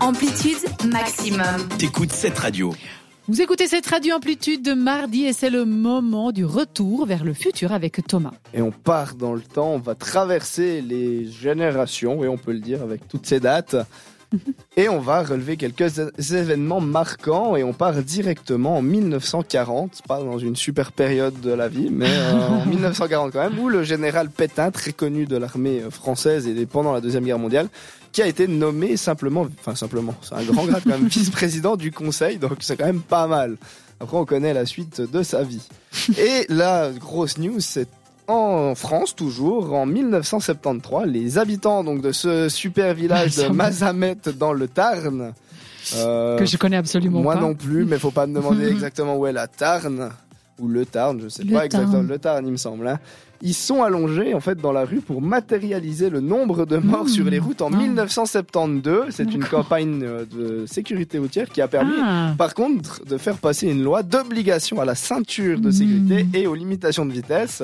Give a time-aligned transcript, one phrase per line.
[0.00, 0.56] Amplitude
[0.86, 1.68] maximum.
[1.78, 2.72] T'écoutes cette radio.
[3.28, 7.34] Vous écoutez cette radio amplitude de mardi et c'est le moment du retour vers le
[7.34, 8.32] futur avec Thomas.
[8.54, 12.60] Et on part dans le temps, on va traverser les générations, et on peut le
[12.60, 13.76] dire avec toutes ces dates.
[14.76, 15.98] Et on va relever quelques
[16.32, 21.68] événements marquants et on part directement en 1940, pas dans une super période de la
[21.68, 25.82] vie, mais euh, en 1940 quand même, où le général Pétain, très connu de l'armée
[25.90, 27.68] française et pendant la Deuxième Guerre mondiale,
[28.12, 31.92] qui a été nommé simplement, enfin simplement, c'est un grand grade quand même, vice-président du
[31.92, 33.56] Conseil, donc c'est quand même pas mal.
[34.00, 35.68] Après, on connaît la suite de sa vie.
[36.16, 37.88] Et la grosse news, c'est
[38.28, 44.52] en France toujours, en 1973, les habitants donc de ce super village de Mazamet dans
[44.52, 45.32] le Tarn.
[45.96, 47.40] Euh, que je connais absolument moi pas.
[47.40, 50.10] Moi non plus, mais faut pas me demander exactement où est la Tarn
[50.58, 52.86] ou le Tarn, je sais pas exactement le Tarn, il me semble.
[52.86, 52.98] Hein.
[53.42, 57.24] Ils sont allongés en fait dans la rue pour matérialiser le nombre de morts sur
[57.24, 59.04] les routes en 1972.
[59.06, 59.10] Ah.
[59.10, 62.34] C'est une campagne euh, de sécurité routière qui a permis, ah.
[62.36, 66.34] par contre, de faire passer une loi d'obligation à la ceinture de sécurité hmm.
[66.34, 67.62] et aux limitations de vitesse.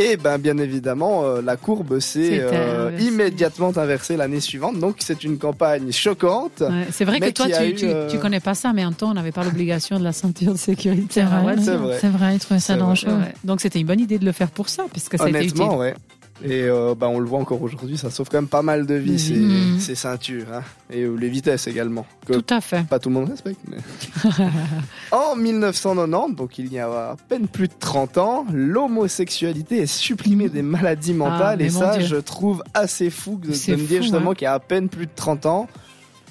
[0.00, 4.78] Et ben bien évidemment, euh, la courbe s'est euh, immédiatement inversée l'année suivante.
[4.78, 6.60] Donc c'est une campagne choquante.
[6.60, 9.10] Ouais, c'est vrai que toi tu, tu, euh, tu, connais pas ça, mais en temps
[9.10, 11.06] on n'avait pas l'obligation de la ceinture de sécurité.
[11.10, 11.98] C'est vrai, c'est vrai.
[12.00, 13.18] C'est vrai, il ça dangereux.
[13.42, 15.62] Donc c'était une bonne idée de le faire pour ça, puisque ça a été utile.
[15.62, 15.94] ouais.
[16.44, 18.94] Et euh, bah, on le voit encore aujourd'hui, ça sauve quand même pas mal de
[18.94, 19.80] vies, ces, mmh.
[19.80, 20.46] ces, ceintures.
[20.52, 20.62] Hein.
[20.90, 22.06] Et euh, les vitesses également.
[22.26, 22.86] Que tout à fait.
[22.86, 23.60] Pas tout le monde respecte.
[23.68, 23.78] Mais...
[25.10, 30.48] en 1990, donc il y a à peine plus de 30 ans, l'homosexualité est supprimée
[30.48, 31.62] des maladies ah, mentales.
[31.62, 34.34] et ça, je trouve assez fou de, de me dire justement hein.
[34.34, 35.68] qu'il y a à peine plus de 30 ans,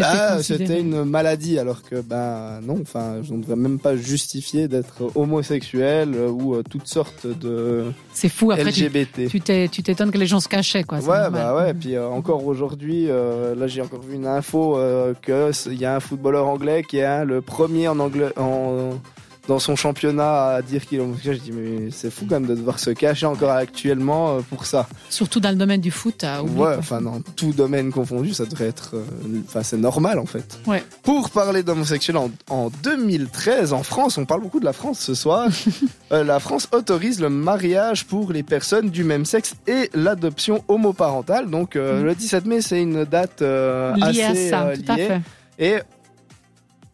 [0.00, 4.68] ah, c'était une maladie, alors que ben non, enfin, je ne devrais même pas justifier
[4.68, 7.92] d'être homosexuel euh, ou euh, toutes sortes de.
[8.12, 8.50] C'est fou.
[8.50, 9.28] Après, LGBT.
[9.70, 10.98] tu t'étonnes que les gens se cachaient, quoi.
[10.98, 11.74] Ouais, bah ouais.
[11.74, 14.78] Puis euh, encore aujourd'hui, là, j'ai encore vu une info
[15.22, 18.90] que il y a un footballeur anglais qui est le premier en anglais en
[19.48, 21.36] dans son championnat à dire qu'il est homosexuel.
[21.36, 24.66] Je dis, mais c'est fou quand même de devoir se cacher encore actuellement euh, pour
[24.66, 24.86] ça.
[25.08, 26.24] Surtout dans le domaine du foot.
[26.54, 28.94] ouais, enfin, dans tout domaine confondu, ça devrait être.
[28.94, 29.04] Euh,
[29.46, 30.58] enfin, c'est normal en fait.
[30.66, 30.84] Ouais.
[31.02, 35.48] Pour parler d'homosexuel, en, 2013, en France, on parle beaucoup de la France ce soir,
[36.12, 41.48] euh, la France autorise le mariage pour les personnes du même sexe et l'adoption homoparentale.
[41.48, 42.02] Donc, mm.
[42.02, 45.20] le 17 mai, c'est une date liée assez à ça, tout à fait.
[45.58, 45.78] Et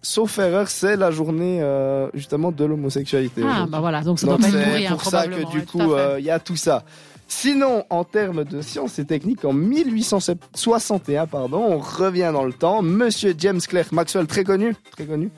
[0.04, 3.42] sauf erreur, c'est la journée euh, justement de l'homosexualité.
[3.44, 6.16] Ah bah voilà, donc ça doit pas être C'est pour ça que du coup, euh,
[6.18, 6.84] il y a tout ça.
[7.26, 12.82] Sinon, en termes de sciences et techniques, en 1861, pardon, on revient dans le temps.
[12.82, 15.30] Monsieur James Clerk Maxwell, très connu, très connu.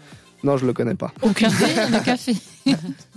[0.42, 1.12] Non, je le connais pas.
[1.22, 1.48] Aucun
[1.90, 2.34] le café.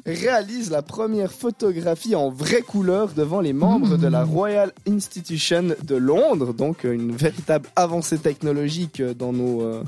[0.05, 5.95] réalise la première photographie en vraie couleur devant les membres de la Royal Institution de
[5.95, 9.83] Londres, donc une véritable avancée technologique dans nos euh,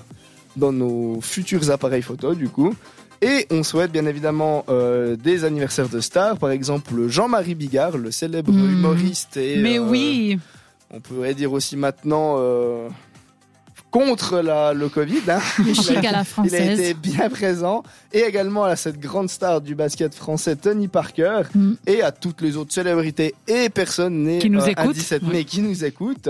[0.56, 2.74] dans nos futurs appareils photo du coup.
[3.22, 8.10] Et on souhaite bien évidemment euh, des anniversaires de stars, par exemple Jean-Marie Bigard, le
[8.10, 8.72] célèbre hmm.
[8.72, 9.38] humoriste.
[9.38, 10.40] Et, Mais euh, oui
[10.90, 12.90] On pourrait dire aussi maintenant euh,
[13.92, 15.22] contre la, le Covid.
[15.30, 15.40] Hein.
[15.60, 16.54] Le à la française.
[16.64, 17.84] Il a été bien présent.
[18.12, 21.44] Et également à cette grande star du basket français, Tony Parker.
[21.54, 21.74] Hmm.
[21.86, 25.62] Et à toutes les autres célébrités et personnes nées qui nous à 17 mai qui
[25.62, 26.30] nous écoutent.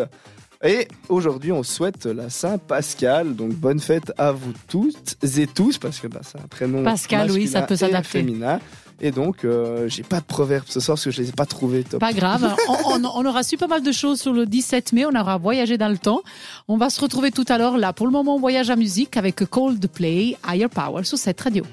[0.64, 3.36] Et aujourd'hui, on souhaite la Saint-Pascal.
[3.36, 7.32] Donc, bonne fête à vous toutes et tous, parce que bah, c'est un prénom Pascal,
[7.32, 8.20] oui, ça peut s'adapter.
[8.20, 8.60] féminin.
[9.04, 11.48] Et donc, euh, j'ai pas de proverbe ce soir parce que je les ai pas
[11.48, 11.84] trouvés.
[11.84, 12.00] Top.
[12.00, 12.56] Pas grave.
[12.86, 15.06] on, on, aura su pas mal de choses sur le 17 mai.
[15.08, 16.22] On aura voyagé dans le temps.
[16.68, 17.80] On va se retrouver tout à l'heure.
[17.80, 21.64] Là, pour le moment, on voyage à musique avec Coldplay, Higher Power sur cette radio.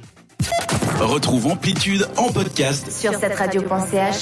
[1.01, 4.17] Retrouve Amplitude en podcast sur cette radio.ch